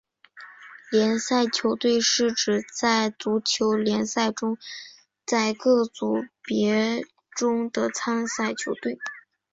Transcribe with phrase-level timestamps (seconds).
[0.89, 4.57] 联赛球队是指在足球联赛中
[5.27, 7.03] 在各组别
[7.37, 8.97] 中的参赛球队。